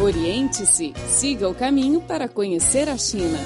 [0.00, 3.38] Oriente-se, siga o caminho para conhecer a China.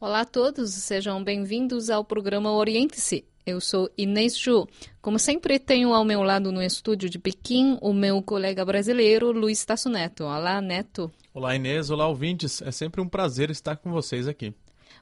[0.00, 3.26] Olá a todos, sejam bem-vindos ao programa Oriente-se.
[3.44, 4.66] Eu sou Inês Ju.
[5.02, 9.62] Como sempre, tenho ao meu lado no estúdio de Pequim o meu colega brasileiro, Luiz
[9.62, 10.24] Tasso Neto.
[10.24, 11.12] Olá, Neto.
[11.34, 11.90] Olá, Inês.
[11.90, 12.62] Olá, ouvintes.
[12.62, 14.54] É sempre um prazer estar com vocês aqui.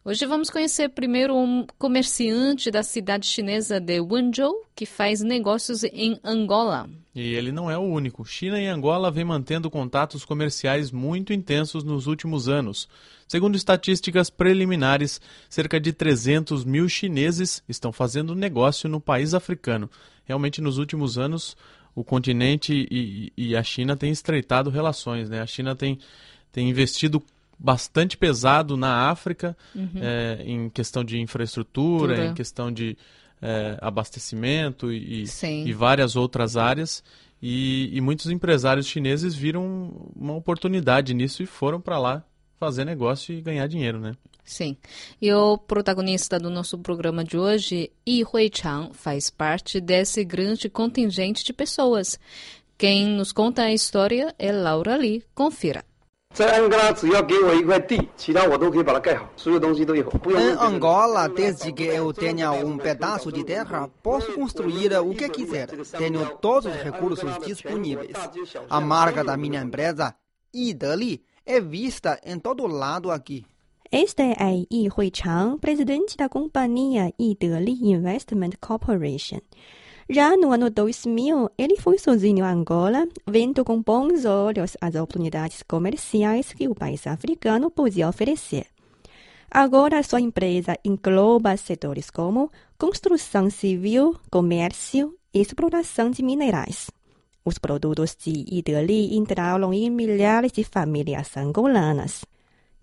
[0.03, 6.19] Hoje vamos conhecer primeiro um comerciante da cidade chinesa de Wenzhou que faz negócios em
[6.25, 6.89] Angola.
[7.15, 8.25] E ele não é o único.
[8.25, 12.89] China e Angola vêm mantendo contatos comerciais muito intensos nos últimos anos.
[13.29, 19.91] Segundo estatísticas preliminares, cerca de 300 mil chineses estão fazendo negócio no país africano.
[20.25, 21.55] Realmente, nos últimos anos,
[21.95, 25.29] o continente e, e a China têm estreitado relações.
[25.29, 25.43] Né?
[25.43, 25.99] A China tem,
[26.51, 27.23] tem investido
[27.61, 29.91] bastante pesado na África uhum.
[29.97, 32.27] é, em questão de infraestrutura, Tudo.
[32.27, 32.97] em questão de
[33.43, 35.25] é, abastecimento e,
[35.67, 37.05] e, várias outras áreas.
[37.41, 42.25] E, e, muitos empresários chineses viram uma oportunidade nisso e foram para lá
[42.59, 44.13] fazer negócio e ganhar dinheiro, né?
[44.45, 44.77] Sim.
[45.21, 51.45] E o protagonista do nosso programa de hoje, Yi Hui-chang, faz parte desse grande contingente
[51.45, 52.19] de pessoas.
[52.77, 55.23] Quem nos conta a história é Laura Lee.
[55.35, 55.85] Confira.
[60.39, 65.69] Em Angola, desde que eu tenha um pedaço de terra, posso construir o que quiser.
[65.99, 68.17] Tenho todos os recursos disponíveis.
[68.71, 70.15] A marca da minha empresa,
[70.55, 73.45] Ideli, é vista em todo lado aqui.
[73.91, 79.41] Este é Yi Huichang, presidente da companhia Ideli Investment Corporation.
[80.13, 85.63] Já no ano 2000, ele foi sozinho a Angola, vendo com bons olhos as oportunidades
[85.63, 88.67] comerciais que o país africano podia oferecer.
[89.49, 96.91] Agora, sua empresa engloba setores como construção civil, comércio e exploração de minerais.
[97.45, 102.25] Os produtos de Idali entraram em milhares de famílias angolanas.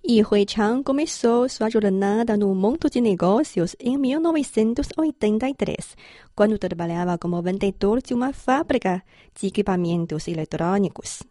[0.04, 5.98] E Hui-chang começou sua jornada no mundo de negócios em 1983,
[6.34, 9.04] quando trabalhava como vendedor de uma fábrica
[9.38, 11.24] de equipamentos eletrônicos.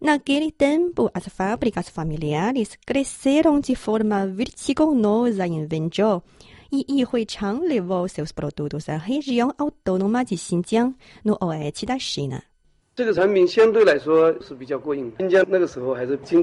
[0.00, 6.22] Naquele tempo, as fábricas familiares cresceram de forma vertiginosa em Wenzhou
[6.72, 10.94] e Yi Hui-chang levou seus produtos à região autônoma de Xinjiang,
[11.24, 12.42] no oeste da China.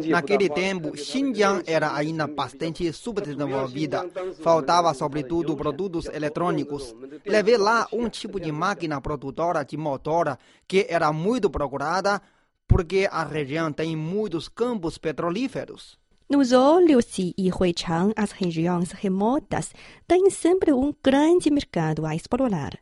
[0.09, 4.09] Naquele tempo, Xinjiang era ainda bastante subdesenvolvida.
[4.41, 6.95] Faltava, sobretudo, produtos eletrônicos.
[7.25, 10.37] Levei lá um tipo de máquina produtora de motor
[10.67, 12.21] que era muito procurada
[12.67, 15.97] porque a região tem muitos campos petrolíferos.
[16.29, 19.73] Nos olhos de Yi Hui-chang, as regiões remotas
[20.05, 22.77] têm sempre um grande mercado a explorar.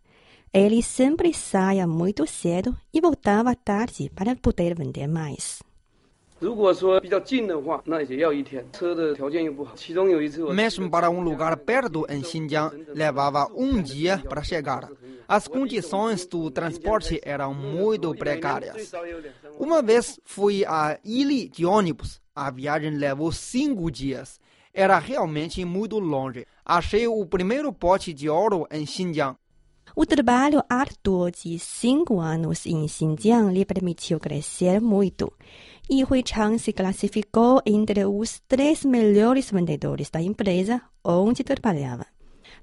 [0.56, 5.62] Ele sempre saía muito cedo e voltava tarde para poder vender mais.
[10.54, 14.90] Mesmo para um lugar perto em Xinjiang, levava um dia para chegar.
[15.28, 18.94] As condições do transporte eram muito precárias.
[19.60, 22.22] Uma vez fui a Ili de ônibus.
[22.34, 24.40] A viagem levou cinco dias.
[24.74, 26.48] Era realmente muito longe.
[26.64, 29.36] Achei o primeiro pote de ouro em Xinjiang.
[29.98, 35.32] O trabalho árduo de cinco anos em Xinjiang lhe permitiu crescer muito.
[35.90, 42.06] E Hui Chang se classificou entre os três melhores vendedores da empresa onde trabalhava.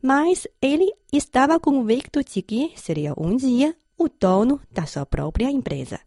[0.03, 6.01] Mas ele estava convicto de que seria um dia o dono da sua própria empresa.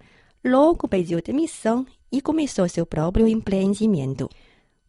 [0.45, 4.29] Logo pediu demissão e começou seu próprio empreendimento.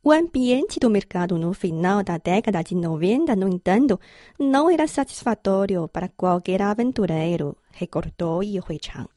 [0.06, 3.98] O ambiente do mercado no final da década de 90, no entanto,
[4.38, 9.08] não era satisfatório para qualquer aventureiro, recordou Yi Hui-chang.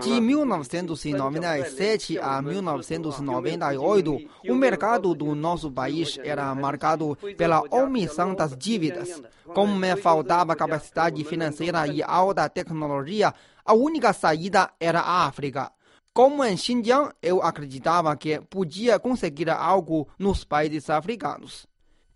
[0.00, 4.18] De 1997 a 1998,
[4.48, 9.20] o mercado do nosso país era marcado pela omissão das dívidas.
[9.52, 15.70] Como me faltava capacidade financeira e alta tecnologia, a única saída era a África.
[16.16, 21.66] Como em Xinjiang, eu acreditava que podia conseguir algo nos países africanos.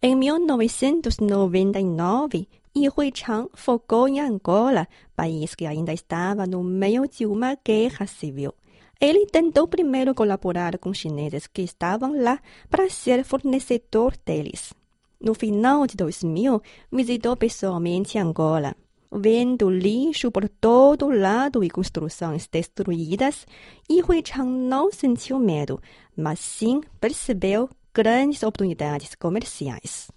[0.00, 7.55] Em 1999, Yi Hui-chang focou em Angola, país que ainda estava no meio de uma
[7.62, 8.55] guerra civil.
[8.99, 14.73] Ele tentou primeiro colaborar com chineses que estavam lá para ser fornecedor deles.
[15.20, 18.75] No final de 2000, visitou pessoalmente Angola
[19.10, 23.46] vendo lixo por todo lado e construções destruídas,
[23.90, 25.80] Yi Hui-chang não sentiu medo,
[26.16, 30.08] mas sim percebeu grandes oportunidades comerciais.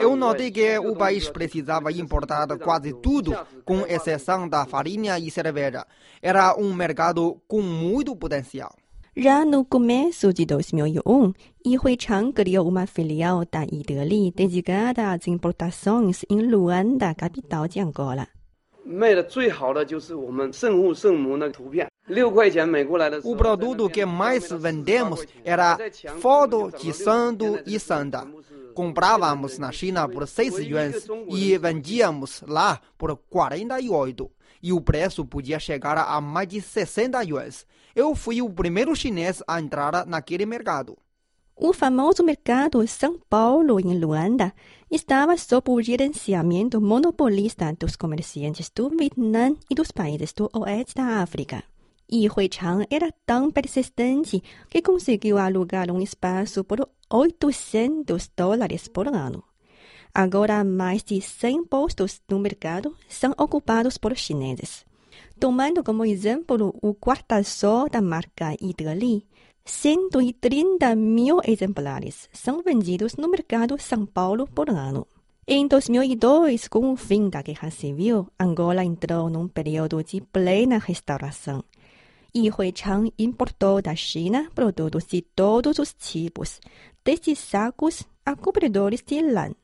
[0.00, 5.86] Eu notei que o país precisava importar quase tudo, com exceção da farinha e cerveja.
[6.22, 8.72] Era um mercado com muito potencial.
[9.14, 17.28] 然后呢们手机都是没有用一会唱歌的有我们飞利奥大意得利 digi gada zimberta songs in luanda 咖
[17.92, 18.26] 过了
[18.84, 21.91] 卖的最好的就是我们圣物圣母那个图片。
[23.24, 25.78] O produto que mais vendemos era
[26.18, 28.26] foto de santo e santa.
[28.74, 34.30] Comprávamos na China por 6 yuans e vendíamos lá por 48.
[34.62, 37.66] E o preço podia chegar a mais de 60 yuans.
[37.94, 40.96] Eu fui o primeiro chinês a entrar naquele mercado.
[41.54, 44.52] O famoso mercado São Paulo, em Luanda,
[44.90, 51.22] estava sob o gerenciamento monopolista dos comerciantes do Vietnã e dos países do oeste da
[51.22, 51.62] África.
[52.14, 59.42] E Huichang era tão persistente que conseguiu alugar um espaço por 800 dólares por ano.
[60.12, 64.84] Agora, mais de 100 postos no mercado são ocupados por chineses.
[65.40, 69.26] Tomando como exemplo o guarda-sol da marca Ideli,
[69.64, 75.06] 130 mil exemplares são vendidos no mercado São Paulo por ano.
[75.48, 81.64] Em 2002, com o fim da Guerra Civil, Angola entrou num período de plena restauração.
[82.34, 86.60] E Huichang importou da China produtos de todos os tipos,
[87.04, 89.54] desde sacos a cobridores de lã.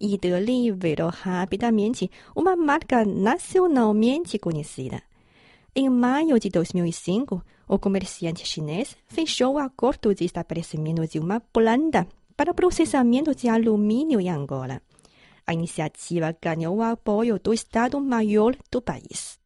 [0.00, 5.02] E Deli virou rapidamente uma marca nacionalmente conhecida.
[5.74, 12.06] Em maio de 2005, o comerciante chinês fechou o acordo de estabelecimento de uma planta
[12.36, 14.80] para processamento de alumínio em Angola.
[15.44, 19.44] A iniciativa ganhou o apoio do Estado-Maior do país.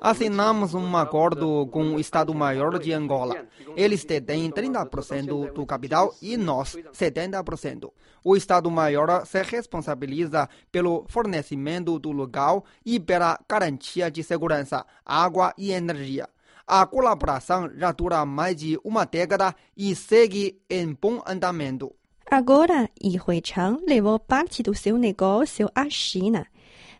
[0.00, 3.44] Assinamos um acordo com o Estado-Maior de Angola.
[3.76, 7.90] Eles detêm 30% do capital e nós 70%.
[8.24, 15.72] O Estado-Maior se responsabiliza pelo fornecimento do local e pela garantia de segurança, água e
[15.72, 16.28] energia.
[16.66, 21.92] A colaboração já dura mais de uma década e segue em bom andamento.
[22.30, 26.46] Agora, Yi Huichang levou parte do seu negócio à China.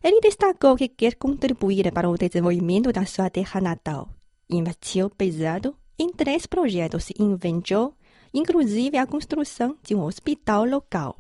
[0.02, 4.08] Ele destacou que quer contribuir para o desenvolvimento da sua terra natal.
[4.50, 7.94] Investiu pesado em três projetos e inventou,
[8.34, 11.16] inclusive a construção de um hospital local.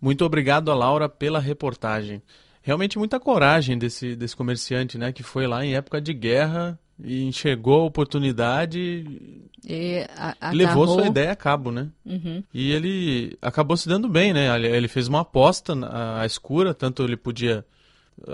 [0.00, 2.22] Muito obrigado a Laura pela reportagem.
[2.62, 5.12] Realmente muita coragem desse, desse comerciante, né?
[5.12, 11.06] Que foi lá em época de guerra e enxergou a oportunidade E a, levou sua
[11.06, 11.88] ideia a cabo, né?
[12.04, 12.42] Uhum.
[12.52, 14.54] E ele acabou se dando bem, né?
[14.56, 15.74] Ele- fez uma aposta
[16.20, 17.64] à escura, tanto ele podia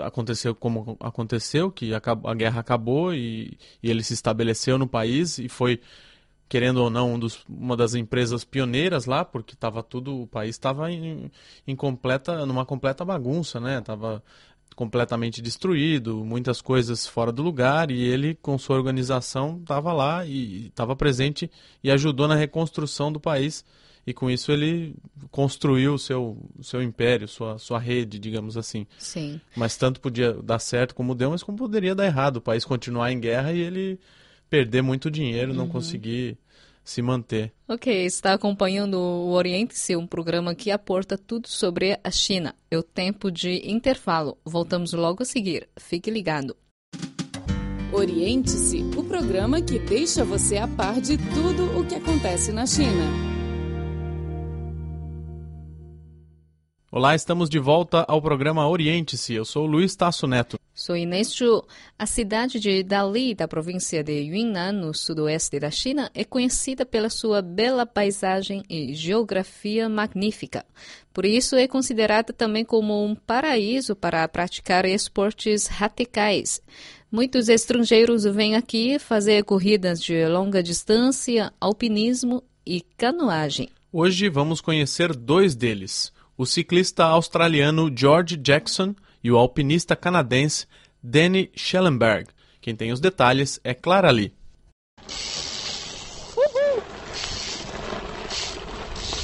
[0.03, 5.49] acontecer como aconteceu, que a guerra acabou e, e ele se estabeleceu no país e
[5.49, 5.79] foi,
[6.47, 10.51] querendo ou não, um dos- uma das empresas pioneiras lá, porque estava tudo, o país
[10.51, 11.31] estava em,
[11.67, 13.81] em completa, numa completa bagunça, né?
[13.81, 14.21] Tava
[14.75, 20.67] completamente destruído, muitas coisas fora do lugar e ele com sua organização estava lá e
[20.67, 21.51] estava presente
[21.83, 23.65] e ajudou na reconstrução do país
[24.05, 24.95] e com isso ele
[25.29, 28.87] construiu o seu, seu império, sua, sua rede, digamos assim.
[28.97, 29.39] Sim.
[29.55, 33.11] Mas tanto podia dar certo como deu, mas como poderia dar errado, o país continuar
[33.11, 33.99] em guerra e ele
[34.49, 36.37] perder muito dinheiro, não conseguir
[36.83, 37.51] se manter.
[37.67, 42.55] Ok, está acompanhando o Oriente-se, um programa que aporta tudo sobre a China.
[42.69, 44.37] É o tempo de intervalo.
[44.43, 45.69] Voltamos logo a seguir.
[45.77, 46.55] Fique ligado.
[47.93, 53.40] Oriente-se, o programa que deixa você a par de tudo o que acontece na China.
[56.93, 59.33] Olá, estamos de volta ao programa Oriente-se.
[59.33, 60.59] Eu sou o Luiz Tasso Neto.
[60.75, 61.63] Sou Inês Chu.
[61.97, 67.09] A cidade de Dali, da província de Yunnan, no sudoeste da China, é conhecida pela
[67.09, 70.65] sua bela paisagem e geografia magnífica.
[71.13, 76.61] Por isso, é considerada também como um paraíso para praticar esportes radicais.
[77.09, 83.69] Muitos estrangeiros vêm aqui fazer corridas de longa distância, alpinismo e canoagem.
[83.93, 90.65] Hoje vamos conhecer dois deles: o ciclista australiano George Jackson e o alpinista canadense
[91.03, 92.31] Danny Schellenberg.
[92.59, 94.33] Quem tem os detalhes é Clara Lee.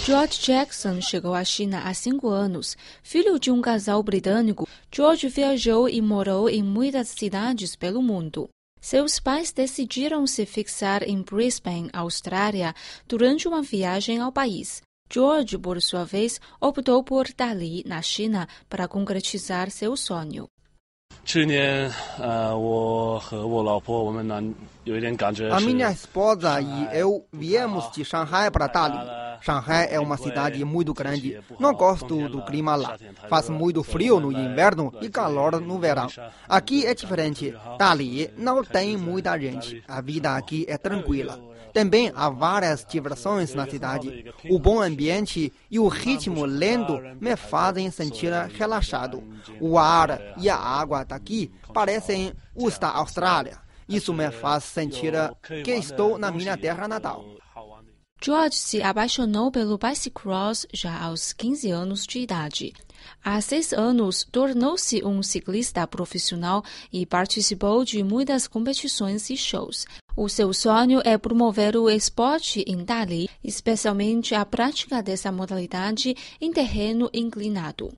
[0.05, 2.77] George Jackson chegou à China há cinco anos.
[3.01, 8.47] Filho de um casal britânico, George viajou e morou em muitas cidades pelo mundo.
[8.79, 12.75] Seus pais decidiram se fixar em Brisbane, Austrália,
[13.07, 14.83] durante uma viagem ao país.
[15.09, 20.47] George, por sua vez, optou por Dali, na China, para concretizar seu sonho.
[25.51, 29.16] A minha esposa e eu viemos de Shanghai para Dali.
[29.41, 31.39] Shanghai é uma cidade muito grande.
[31.59, 32.97] Não gosto do clima lá.
[33.29, 36.07] Faz muito frio no inverno e calor no verão.
[36.47, 37.53] Aqui é diferente.
[37.77, 39.83] Dali não tem muita gente.
[39.87, 41.39] A vida aqui é tranquila.
[41.73, 44.25] Também há várias diversões na cidade.
[44.49, 49.23] O bom ambiente e o ritmo lento me fazem sentir relaxado.
[49.59, 53.59] O ar e a água daqui parecem os da Austrália.
[53.87, 55.13] Isso me faz sentir
[55.63, 57.23] que estou na minha terra natal.
[58.23, 62.73] George se apaixonou pelo bicycross já aos 15 anos de idade.
[63.23, 69.85] Há seis anos, tornou-se um ciclista profissional e participou de muitas competições e shows.
[70.15, 76.51] O seu sonho é promover o esporte em Dali, especialmente a prática dessa modalidade em
[76.51, 77.93] terreno inclinado.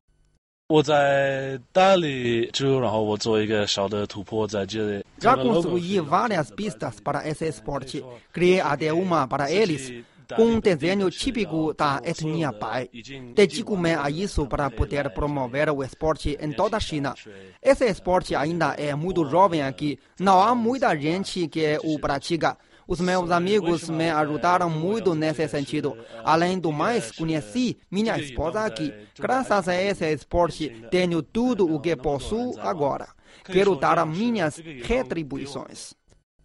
[5.20, 8.06] Já construí várias pistas para esse esporte.
[8.32, 12.88] Criei até uma para eles, com um desenho típico da etnia Bai.
[13.34, 17.16] Dedico-me a isso para poder promover o esporte em toda a China.
[17.64, 19.98] Esse esporte ainda é muito jovem aqui.
[20.20, 22.56] Não há muita gente que o pratica.
[22.90, 25.96] Os meus amigos me ajudaram muito nesse sentido.
[26.24, 28.92] Além do mais, conheci minha esposa aqui.
[29.20, 33.08] Graças a esse esporte, tenho tudo o que possuo agora.
[33.44, 35.94] Quero dar minhas retribuições.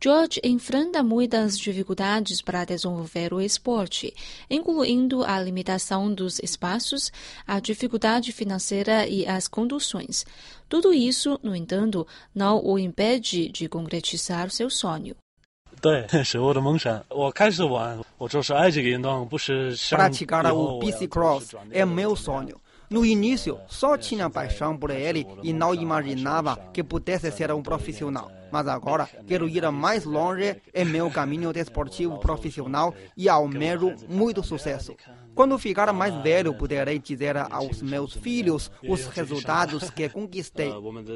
[0.02, 4.12] George enfrenta muitas dificuldades para desenvolver o esporte,
[4.50, 7.10] incluindo a limitação dos espaços,
[7.46, 10.26] a dificuldade financeira e as conduções.
[10.68, 15.16] Tudo isso, no entanto, não o impede de concretizar seu sonho.
[19.90, 22.60] Praticar o bicicross é meu sonho.
[22.88, 28.30] No início, só tinha paixão por ele e não imaginava que pudesse ser um profissional.
[28.54, 34.94] Mas agora quero ir mais longe em meu caminho desportivo profissional e almejo muito sucesso.
[35.34, 40.72] Quando ficar mais velho, poderei dizer aos meus filhos os resultados que conquistei.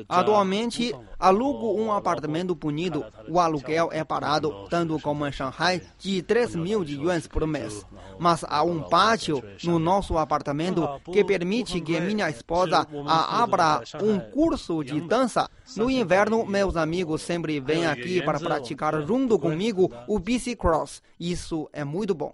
[0.09, 3.04] Atualmente, alugo um apartamento bonito.
[3.28, 7.87] O aluguel é parado, tanto como em Shanghai, de 3 mil yuans por mês.
[8.18, 14.83] Mas há um pátio no nosso apartamento que permite que minha esposa abra um curso
[14.83, 15.49] de dança.
[15.76, 21.02] No inverno, meus amigos sempre vêm aqui para praticar junto comigo o bicicross.
[21.20, 22.32] Isso é muito bom.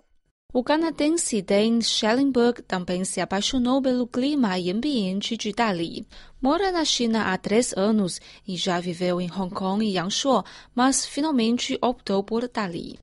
[0.53, 6.07] O canadense Dan Schellenberg também se apaixonou pelo clima e ambiente de Dali.
[6.41, 11.05] Mora na China há três anos e já viveu em Hong Kong e Yangshuo, mas
[11.05, 12.97] finalmente optou por Dali.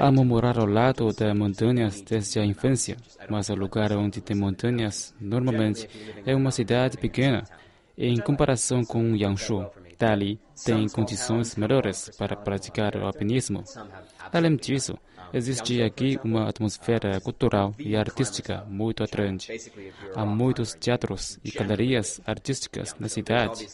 [0.00, 2.96] Amo morar ao lado das montanhas desde a infância,
[3.28, 5.88] mas o lugar onde tem montanhas normalmente
[6.26, 7.44] é uma cidade pequena
[7.96, 9.70] em comparação com Yangshuo.
[9.98, 13.64] Dali tem condições melhores para praticar o alpinismo.
[14.32, 14.96] Além disso,
[15.32, 19.50] existe aqui uma atmosfera cultural e artística muito atraente.
[20.14, 23.66] Há muitos teatros e galerias artísticas na cidade.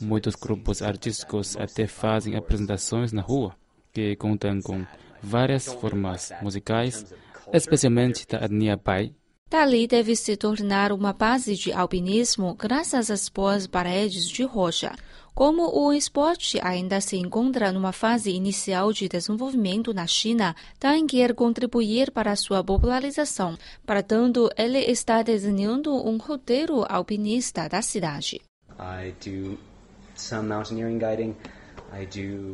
[0.00, 3.56] Muitos grupos artísticos até fazem apresentações na rua,
[3.92, 4.84] que contam com
[5.22, 7.14] várias formas musicais,
[7.52, 9.14] especialmente da etnia Bai
[9.52, 14.94] Dali deve se tornar uma base de alpinismo graças às boas paredes de rocha.
[15.34, 21.34] Como o esporte ainda se encontra numa fase inicial de desenvolvimento na China, Dan quer
[21.34, 23.58] contribuir para sua popularização.
[23.84, 28.40] Para tanto, ele está desenhando um roteiro alpinista da cidade.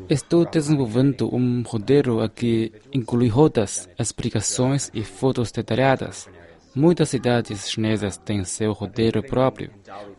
[0.08, 6.28] Estou desenvolvendo um roteiro que inclui rotas, explicações e fotos detalhadas.
[6.74, 9.70] Muitas cidades chinesas têm seu roteiro próprio,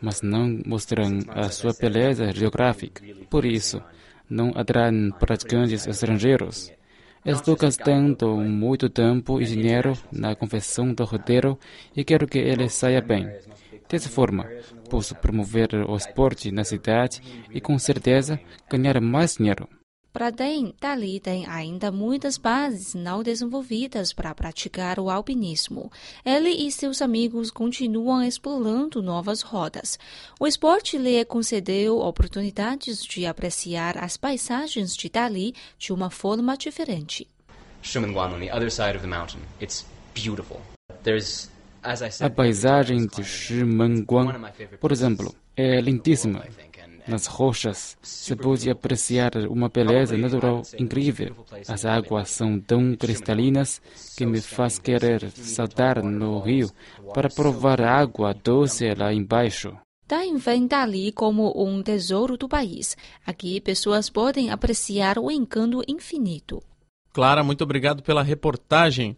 [0.02, 3.04] mas não mostram a sua beleza geográfica.
[3.30, 3.82] Por isso,
[4.30, 6.72] não atraem praticantes estrangeiros.
[7.26, 11.60] Estou gastando muito tempo e dinheiro na confecção do roteiro
[11.96, 13.30] e quero que ele saia bem.
[13.90, 14.48] Dessa forma,
[14.88, 19.68] posso promover o esporte na cidade e, com certeza, ganhar mais dinheiro.
[20.14, 25.92] Para Dan, Dali tem ainda muitas bases não desenvolvidas para praticar o alpinismo.
[26.26, 30.00] Ele e seus amigos continuam explorando novas rotas.
[30.40, 37.28] O esporte lhe concedeu oportunidades de apreciar as paisagens de Dali de uma forma diferente.
[42.22, 46.44] A paisagem de Shimenguan, por exemplo, é lindíssima.
[47.08, 51.36] Nas rochas, se pode apreciar uma beleza natural incrível.
[51.68, 53.82] As águas são tão cristalinas
[54.16, 56.70] que me faz querer saltar no rio
[57.12, 59.76] para provar a água doce lá embaixo.
[60.08, 62.96] Dai vem dali como um tesouro do país.
[63.26, 66.62] Aqui, pessoas podem apreciar o encanto infinito.
[67.12, 69.18] Clara, muito obrigado pela reportagem.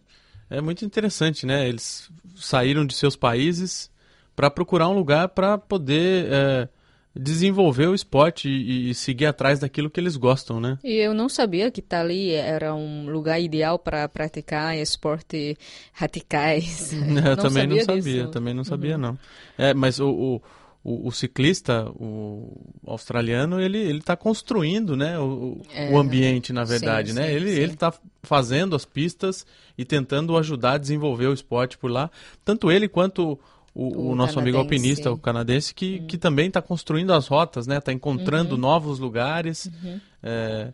[0.52, 1.68] É muito interessante, né?
[1.68, 3.90] Eles saíram de seus países
[4.36, 6.68] para procurar um lugar para poder é,
[7.14, 10.78] desenvolver o esporte e, e, seguir atrás daquilo que eles gostam, né?
[10.82, 15.56] E eu não sabia que Tali era um lugar ideal para praticar esporte
[15.92, 16.92] radicais.
[17.26, 19.00] eu também não sabia, também não sabia uhum.
[19.00, 19.18] não.
[19.56, 20.42] É, mas o, o
[20.84, 22.52] o, o, ciclista, o
[22.84, 27.28] australiano, ele ele está construindo, né, o, é, o ambiente, na verdade, sim, né?
[27.28, 27.60] Sim, ele sim.
[27.60, 29.44] ele está fazendo as pistas
[29.76, 32.10] e tentando ajudar a desenvolver o esporte por lá.
[32.44, 33.38] Tanto ele quanto
[33.74, 36.06] o, o nosso amigo alpinista, o canadense, que, uhum.
[36.06, 37.78] que também está construindo as rotas, né?
[37.78, 38.60] Está encontrando uhum.
[38.60, 39.66] novos lugares.
[39.66, 40.00] Uhum.
[40.22, 40.72] É,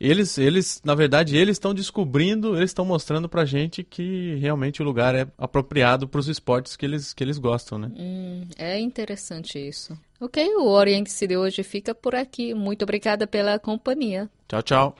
[0.00, 4.84] eles, eles, na verdade, eles estão descobrindo, eles estão mostrando pra gente que realmente o
[4.84, 7.92] lugar é apropriado para os esportes que eles, que eles gostam, né?
[7.94, 9.96] Hum, é interessante isso.
[10.18, 12.54] Ok, o Oriente-se de hoje fica por aqui.
[12.54, 14.30] Muito obrigada pela companhia.
[14.48, 14.96] Tchau, tchau.